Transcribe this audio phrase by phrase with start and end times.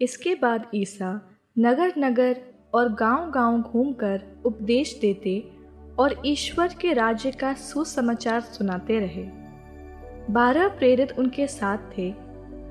[0.00, 1.20] इसके बाद ईसा
[1.58, 2.40] नगर नगर
[2.74, 5.38] और गाँव गाँव घूमकर उपदेश देते
[5.98, 9.24] और ईश्वर के राज्य का सुसमाचार सुनाते रहे
[10.32, 12.10] बारह प्रेरित उनके साथ थे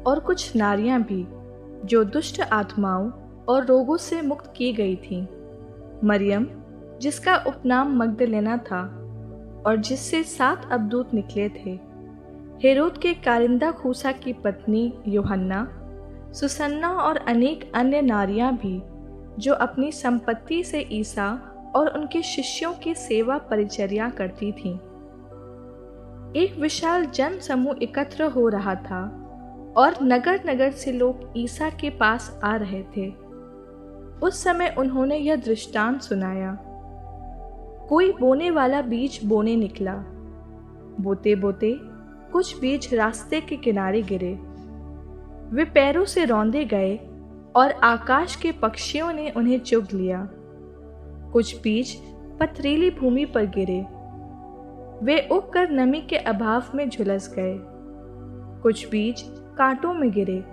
[0.08, 1.26] और कुछ नारियाँ भी,
[1.88, 3.10] जो दुष्ट आत्माओं
[3.48, 5.22] और रोगों से मुक्त की गई थीं।
[6.04, 6.48] मरियम,
[7.02, 8.82] जिसका उपनाम मगदलेना था
[9.66, 11.80] और जिससे सात अबदूत निकले थे,
[12.64, 15.75] हेरोद के कारिंदा खूसा की पत्नी योहन्ना
[16.40, 18.82] सुसन्ना और अनेक अन्य नारियाँ भी,
[19.42, 24.76] जो अपनी संपत्ति से ईसा और उनके शिष्यों की सेवा परिचर्या करती थीं।
[26.36, 29.02] एक विशाल जन समूह एकत्र हो रहा था
[29.78, 33.10] और नगर नगर से लोग ईसा के पास आ रहे थे।
[34.24, 36.58] उस समय उन्होंने यह दृष्टांत सुनाया।
[37.90, 39.96] कोई बोने वाला बीज बोने निकला।
[41.02, 41.80] बोते बोते
[42.32, 44.55] कुछ बीज रास्ते के किनारे गिरे।
[45.54, 47.00] वे पैरों से रौंदे गए
[47.56, 50.30] और आकाश के पक्षियों ने उन्हें चुग लिया।
[51.34, 51.96] कुछ बीज
[52.40, 53.86] पथरीली भूमि पर गिरे।
[55.06, 57.60] वे उगकर नमी के अभाव में झुलस गए।
[58.64, 59.26] कुछ बीज
[59.58, 60.44] कांटों में गिरे।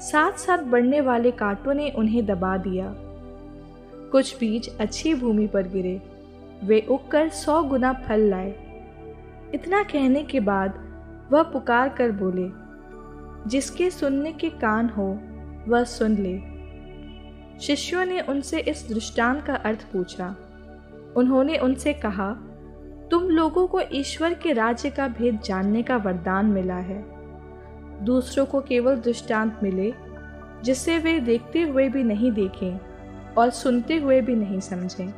[0.00, 2.94] साथ साथ बढ़ने वाले कांटों ने उन्हें दबा दिया।
[4.12, 6.02] कुछ बीज अच्छी भूमि पर गिरे।
[6.64, 8.54] वे उगकर सौ गुना फल लाए।
[9.54, 10.74] इतना कहने के बाद
[11.32, 12.65] वह पुकार कर बोले
[13.46, 15.20] जिसके सुनने के कान हो,
[15.68, 16.56] वह सुन ले।
[17.60, 20.36] शिष्यों ने उनसे इस दृष्टांत का अर्थ पूछा।
[21.16, 22.32] उन्होंने उनसे कहा,
[23.10, 27.04] तुम लोगों को ईश्वर के राज्य का भेद जानने का वरदान मिला है।
[28.04, 29.94] दूसरों को केवल दृष्टांत मिले,
[30.64, 32.78] जिससे वे देखते हुए भी नहीं देखें
[33.38, 35.08] और सुनते हुए भी नहीं समझें।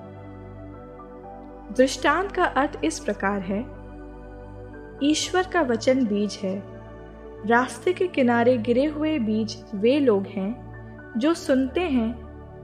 [1.77, 3.67] दृष्टांत का अर्थ इस प्रकार है,
[5.03, 6.78] ईश्वर का वचन बीज है
[7.47, 12.13] रास्ते के किनारे गिरे हुए बीज वे लोग हैं, जो सुनते हैं,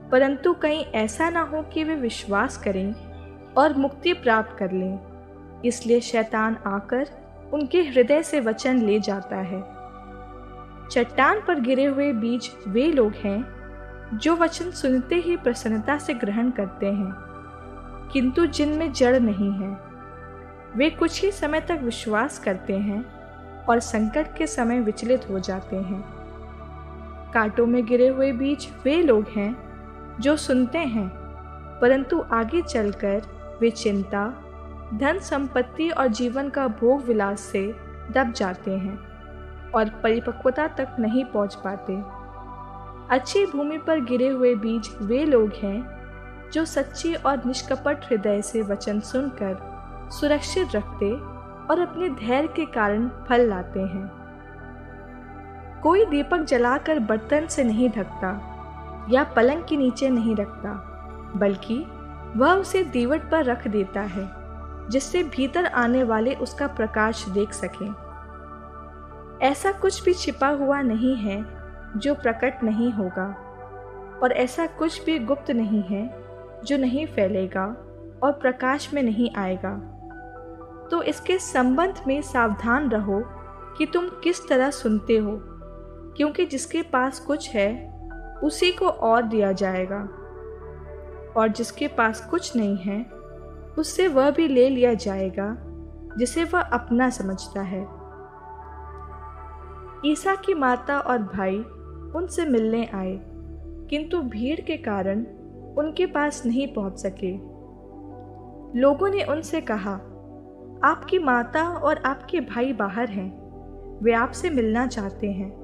[0.09, 2.93] परंतु कहीं ऐसा ना हो कि वे विश्वास करें
[3.57, 4.99] और मुक्ति प्राप्त कर लें।
[5.65, 7.07] इसलिए शैतान आकर
[7.53, 9.61] उनके हृदय से वचन ले जाता है।
[10.91, 13.45] चट्टान पर गिरे हुए बीज वे लोग हैं,
[14.13, 17.13] जो वचन सुनते ही प्रसन्नता से ग्रहण करते हैं,
[18.13, 19.77] किंतु जिनमें जड़ नहीं है।
[20.75, 23.24] वे कुछ ही समय तक विश्वास करते हैं
[23.69, 26.03] और संकट के समय विचलित हो जाते हैं।
[27.33, 29.55] कांटों में गिरे हुए बीज वे लोग हैं
[30.19, 31.07] जो सुनते हैं,
[31.81, 33.21] परंतु आगे चलकर
[33.61, 34.27] वे चिंता,
[34.93, 37.65] धन संपत्ति और जीवन का भोग विलास से
[38.11, 38.97] दब जाते हैं
[39.71, 41.97] और परिपक्वता तक नहीं पहुँच पाते।
[43.15, 48.61] अच्छी भूमि पर गिरे हुए बीज वे लोग हैं जो सच्ची और निष्कपट हृदय से
[48.61, 51.09] वचन सुनकर सुरक्षित रखते
[51.69, 54.07] और अपने धैर्य के कारण फल लाते हैं।
[55.83, 58.29] कोई दीपक जलाकर बर्तन से नहीं ढकता
[59.09, 60.71] या पलंग के नीचे नहीं रखता,
[61.35, 61.77] बल्कि
[62.35, 64.29] वह उसे दीवट पर रख देता है,
[64.89, 67.93] जिससे भीतर आने वाले उसका प्रकाश देख सकें।
[69.41, 71.43] ऐसा कुछ भी छिपा हुआ नहीं है
[71.97, 73.25] जो प्रकट नहीं होगा,
[74.23, 76.07] और ऐसा कुछ भी गुप्त नहीं है
[76.63, 77.65] जो नहीं फैलेगा
[78.23, 79.94] और प्रकाश में नहीं आएगा।
[80.91, 83.21] तो इसके संबंध में सावधान रहो
[83.77, 85.39] कि तुम किस तरह सुनते हो,
[86.17, 87.99] क्योंकि जिसके पास कुछ है,
[88.43, 90.09] उसी को और दिया जाएगा।
[91.37, 93.05] और जिसके पास कुछ नहीं है,
[93.77, 95.57] उससे वह भी ले लिया जाएगा,
[96.17, 97.81] जिसे वह अपना समझता है।
[100.05, 101.57] ईसा की माता और भाई
[102.15, 103.19] उनसे मिलने आए,
[103.89, 105.25] किंतु भीड़ के कारण
[105.77, 107.31] उनके पास नहीं पहुँच सके।
[108.79, 109.99] लोगों ने उनसे कहा
[110.83, 113.45] आपकी माता और आपके भाई बाहर हैं।
[114.03, 115.55] वे आपसे मिलना चाहते हैं।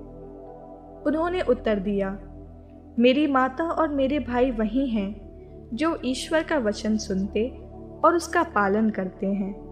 [1.03, 2.19] उन्होंने उत्तर दिया,
[2.99, 5.21] मेरी माता और मेरे भाई वही हैं,
[5.73, 7.49] जो ईश्वर का वचन सुनते
[8.05, 9.71] और उसका पालन करते हैं।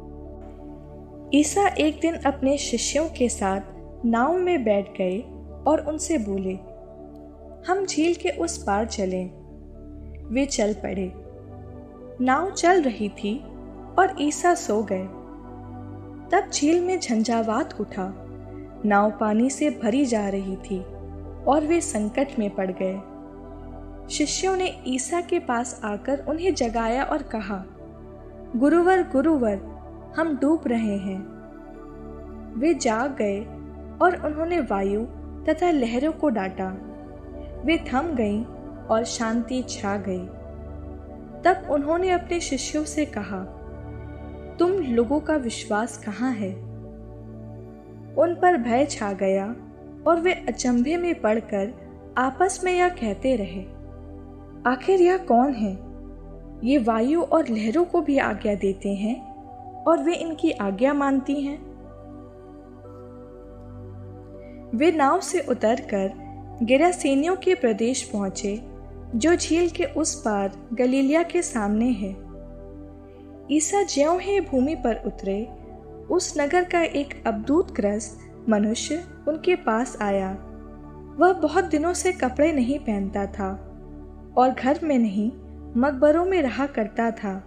[1.33, 3.61] ईसा एक दिन अपने शिष्यों के साथ
[4.05, 5.19] नाव में बैठ गए
[5.67, 6.53] और उनसे बोले,
[7.71, 9.31] हम झील के उस पार चलें।
[10.25, 11.13] वे चल पड़े।
[12.21, 13.43] नाव चल रही थी
[13.99, 15.07] और ईसा सो गए।
[16.31, 18.25] तब झील में झंझावात उठा।
[18.85, 20.83] नाव पानी से भरी जा रही थी
[21.47, 22.99] और वे संकट में पड़ गए।
[24.09, 27.65] शिष्यों ने ईसा के पास आकर उन्हें जगाया और कहा,
[28.55, 29.55] गुरुवर गुरुवर,
[30.17, 31.39] हम डूब रहे हैं।
[32.59, 33.39] वे जाग गए
[34.01, 35.05] और उन्होंने वायु
[35.49, 36.77] तथा लहरों को डांटा।
[37.65, 38.45] वे थम गईं
[38.87, 40.25] और शांति छा गई।
[41.43, 43.55] तब उन्होंने अपने शिष्यों से कहा
[44.59, 46.53] तुम लोगों का विश्वास कहाँ है?
[48.15, 49.55] उन पर भय छा गया
[50.07, 51.73] और वे अचंभे में पड़कर
[52.17, 53.63] आपस में यह कहते रहे,
[54.71, 55.79] आखिर यह कौन है?
[56.63, 59.33] ये वायु और लहरों को भी आज्ञा देते हैं
[59.83, 61.57] और वे इनकी आज्ञा मानती हैं?
[64.75, 66.11] वे नाव से उतरकर
[66.63, 68.61] गिरासेनियों के प्रदेश पहुँचे,
[69.15, 72.28] जो झील के उस पार गलीलिया के सामने है।
[73.51, 75.45] ईसा ज्यों ही भूमि पर उतरे,
[76.11, 78.19] उस नगर का एक अबदूत ग्रस्त
[78.49, 80.31] मनुष्य उनके पास आया।
[81.17, 83.51] वह बहुत दिनों से कपड़े नहीं पहनता था
[84.37, 85.31] और घर में नहीं,
[85.77, 87.43] मकबरों में रहा करता था।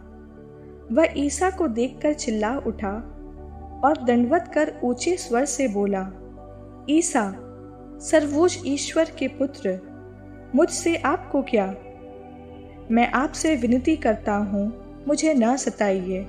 [0.92, 2.92] वह ईसा को देखकर चिल्ला उठा
[3.84, 6.10] और दंडवत कर ऊँचे स्वर से बोला,
[6.90, 7.34] ईसा,
[8.00, 9.80] सर्वोच्च ईश्वर के पुत्र,
[10.54, 11.74] मुझसे आपको क्या?
[12.90, 16.26] मैं आपसे विनती करता हूँ मुझे न सताइए।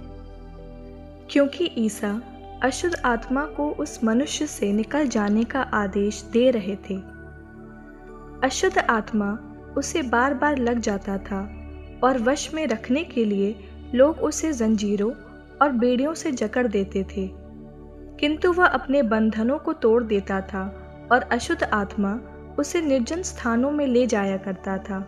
[1.30, 2.22] क्योंकि ईसा
[2.64, 6.96] अशुद्ध आत्मा को उस मनुष्य से निकल जाने का आदेश दे रहे थे।
[8.44, 9.40] अशुद्ध आत्मा
[9.78, 11.42] उसे बार बार लग जाता था
[12.04, 13.56] और वश में रखने के लिए
[13.96, 15.12] लोग उसे जंजीरों
[15.62, 17.32] और बेड़ियों से जकड़ देते थे।
[18.20, 20.80] किंतु वह अपने बंधनों को तोड़ देता था
[21.12, 22.20] और अशुद्ध आत्मा
[22.60, 25.08] उसे निर्जन स्थानों में ले जाया करता था।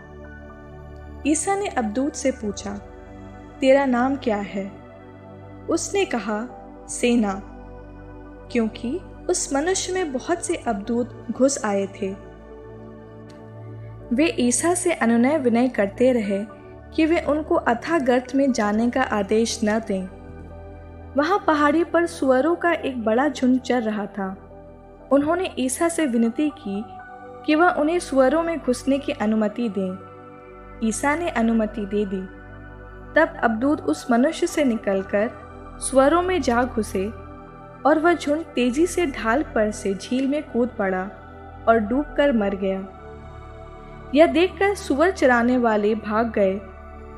[1.28, 2.82] ईसा ने अबदूत से पूछा
[3.60, 4.72] तेरा नाम क्या है?
[5.70, 6.48] उसने कहा,
[6.90, 7.42] सेना।
[8.52, 9.00] क्योंकि
[9.30, 12.16] उस मनुष्य में बहुत से अबदूत घुस आए थे।
[14.14, 16.46] वे ईसा से अनुनय विनय करते रहे
[16.96, 20.08] कि वे उनको अथा गर्त में जाने का आदेश न दें।
[21.18, 24.42] वहाँ पहाड़ी पर सुअरों का एक बड़ा झुंड चल रहा था।
[25.12, 26.84] उन्होंने ईसा से विनती की
[27.46, 29.98] कि वह उन्हें सुअरों में घुसने की अनुमति दें।
[30.88, 32.45] ईसा ने अनुमति दे दी।
[33.16, 35.30] तब अबदूत उस मनुष्य से निकलकर
[35.82, 37.06] स्वरों में जा घुसे
[37.86, 41.10] और वह झुंड तेज़ी से ढाल पर से झील में कूद पड़ा
[41.68, 42.86] और डूबकर मर गया।
[44.16, 46.58] यह देखकर सुअर चराने वाले भाग गए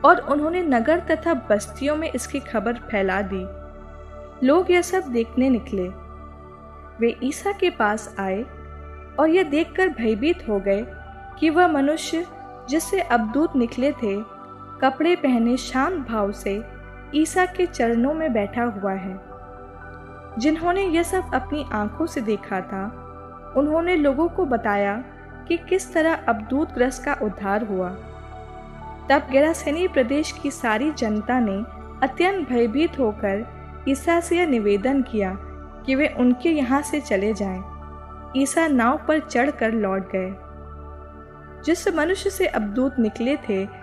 [0.05, 3.45] और उन्होंने नगर तथा बस्तियों में इसकी खबर फैला दी।
[4.47, 5.87] लोग यह सब देखने निकले।
[6.99, 8.41] वे ईसा के पास आए
[9.19, 10.85] और यह देखकर भयभीत हो गए
[11.39, 12.25] कि वह मनुष्य
[12.69, 14.15] जिससे अबदूत निकले थे
[14.81, 16.63] कपड़े पहने शांत भाव से
[17.15, 19.19] ईसा के चरणों में बैठा हुआ है।
[20.37, 23.03] जिन्होंने यह सब अपनी आँखों से देखा था,
[23.57, 25.03] उन्होंने लोगों को बताया
[25.47, 27.89] कि किस तरह अबदूत ग्रस्त का उद्धार हुआ।
[29.09, 31.65] तब गैरासैनी प्रदेश की सारी जनता ने
[32.07, 33.47] अत्यंत भयभीत होकर
[33.89, 35.37] ईसा से यह निवेदन किया
[35.85, 37.63] कि वे उनके यहाँ से चले जाएँ।
[38.37, 40.35] ईसा नाव पर चढ़कर लौट गए।
[41.65, 43.76] जिस मनुष्य से अबदूत निकले थे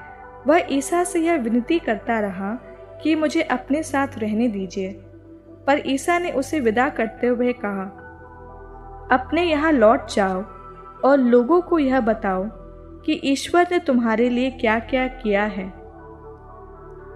[0.47, 2.53] वह ईसा से यह विनती करता रहा
[3.03, 4.89] कि मुझे अपने साथ रहने दीजिए।
[5.67, 7.85] पर ईसा ने उसे विदा करते हुए कहा,
[9.13, 10.43] अपने यहाँ लौट जाओ
[11.05, 12.45] और लोगों को यह बताओ
[13.07, 15.67] कि ईश्वर ने तुम्हारे लिए क्या क्या किया है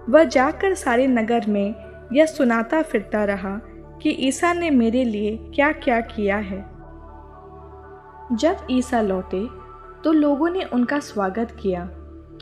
[0.09, 1.75] वह जाकर सारे नगर में
[2.13, 3.57] यह सुनाता फिरता रहा
[4.03, 6.59] कि ईसा ने मेरे लिए क्या क्या किया है।
[8.33, 9.47] जब ईसा लौटे
[10.05, 11.89] तो लोगों ने उनका स्वागत किया,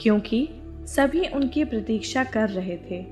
[0.01, 0.49] क्योंकि
[0.87, 3.05] सभी उनकी प्रतीक्षा कर रहे थे।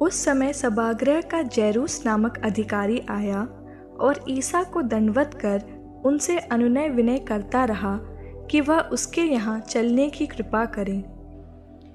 [0.00, 3.42] उस समय सभागृह का जैरूस नामक अधिकारी आया
[4.00, 5.62] और ईसा को दंडवत कर
[6.04, 7.98] उनसे अनुनय विनय करता रहा
[8.50, 11.02] कि वह उसके यहाँ चलने की कृपा करें।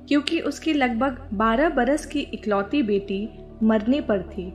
[0.07, 3.29] क्योंकि उसकी लगभग बारह बरस की इकलौती बेटी
[3.63, 4.53] मरने पर थी।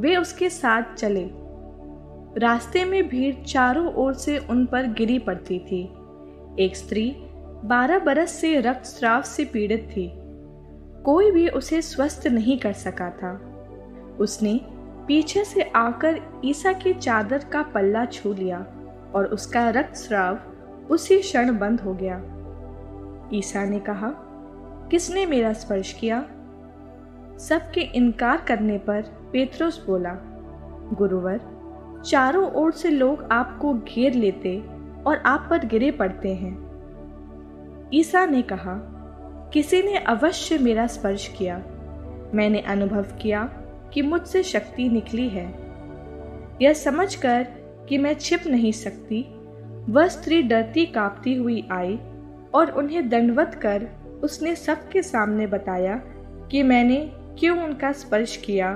[0.00, 1.30] वे उसके साथ चले।
[2.40, 5.82] रास्ते में भीड़ चारों ओर से उन पर गिरी पड़ती थी।
[6.64, 7.16] एक स्त्री
[7.64, 10.12] बारह बरस से रक्त रक्तस्राव से पीड़ित थी।
[11.04, 13.40] कोई भी उसे स्वस्थ नहीं कर सका था।
[14.20, 14.60] उसने
[15.06, 18.66] पीछे से आकर ईसा की चादर का पल्ला छू लिया
[19.14, 20.38] और उसका रक्त रक्तस्राव
[20.90, 22.16] उसी क्षण बंद हो गया।
[23.32, 24.12] ईसा ने कहा,
[24.90, 26.20] किसने मेरा स्पर्श किया?
[27.38, 29.02] सबके इनकार करने पर
[29.32, 30.16] पेत्रोस बोला,
[30.92, 31.40] गुरुवर,
[32.06, 34.64] चारों ओर से लोग आपको घेर लेते
[35.06, 36.69] और आप पर गिरे पड़ते हैं।
[37.94, 38.74] ईसा ने कहा,
[39.52, 41.56] किसी ने अवश्य मेरा स्पर्श किया।
[42.34, 43.44] मैंने अनुभव किया
[43.94, 45.54] कि मुझसे शक्ति निकली है।
[46.62, 47.46] यह समझकर
[47.88, 49.22] कि मैं छिप नहीं सकती,
[49.92, 51.98] वह स्त्री डरती कांपती हुई आई
[52.54, 53.88] और उन्हें दंडवत कर
[54.22, 55.96] उसने सबके सामने बताया
[56.50, 58.72] कि मैंने क्यों उनका स्पर्श किया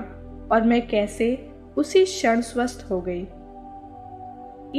[0.51, 3.27] और मैं कैसे उसी क्षण स्वस्थ हो गई।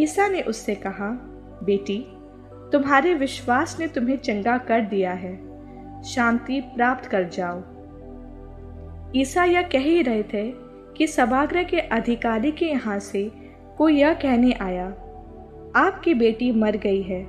[0.02, 1.11] ईसा ने उससे कहा,
[1.62, 2.15] बेटी
[2.73, 5.46] तुम्हारे विश्वास ने तुम्हें चंगा कर दिया है।
[6.02, 7.62] शांति प्राप्त कर जाओ।
[9.16, 10.52] ईसा यह कह ही रहे थे
[10.96, 13.32] कि सभागृह के अधिकारी के यहाँ से
[13.78, 14.87] कोई यह कहने आया,
[15.76, 17.25] आपकी बेटी मर गई है,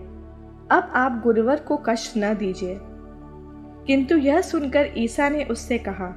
[0.71, 2.79] अब आप गुरुवर को कष्ट न दीजिए।
[3.87, 6.15] किंतु यह सुनकर ईसा ने उससे कहा,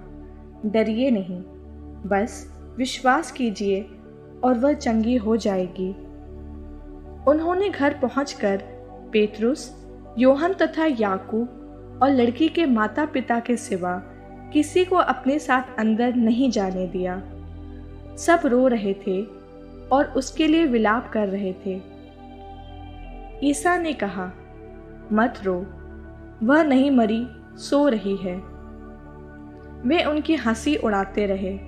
[0.67, 1.43] डरिए नहीं,
[2.09, 3.91] बस विश्वास कीजिए
[4.45, 5.91] और वह चंगी हो जाएगी।
[7.31, 8.80] उन्होंने घर पहुंचकर
[9.13, 9.87] पेतरुस,
[10.19, 14.03] योहन तथा याकूब और लड़की के माता पिता के सिवा
[14.53, 17.23] किसी को अपने साथ अंदर नहीं जाने दिया।
[18.17, 19.23] सब रो रहे थे
[19.93, 21.81] और उसके लिए विलाप कर रहे थे।
[23.43, 24.33] ईसा ने कहा,
[25.13, 25.67] मत रो,
[26.43, 27.27] वह नहीं मरी,
[27.57, 28.37] सो रही है।
[29.87, 31.59] वे उनकी हँसी उड़ाते रहे,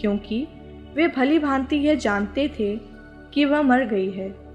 [0.00, 0.46] क्योंकि
[0.94, 2.76] वे भली भांति यह जानते थे
[3.34, 4.47] कि वह मर गई है।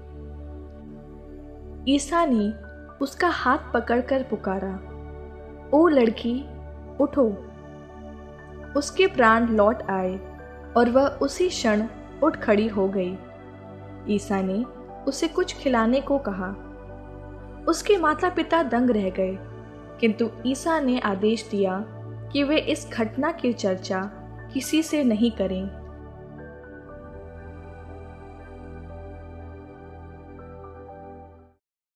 [1.88, 2.52] ईसा ने
[3.00, 4.72] उसका हाथ पकड़कर पुकारा,
[5.74, 6.40] ओ लड़की,
[7.00, 7.26] उठो।
[8.76, 10.16] उसके प्राण लौट आए
[10.76, 11.86] और वह उसी क्षण
[12.22, 13.16] उठ खड़ी हो गई।
[14.08, 14.62] ईसा ने
[15.08, 16.48] उसे कुछ खिलाने को कहा।
[17.68, 19.36] उसके माता पिता दंग रह गए,
[20.00, 21.84] किंतु ईसा ने आदेश दिया
[22.32, 24.00] कि वे इस घटना की चर्चा
[24.54, 25.83] किसी से नहीं करें।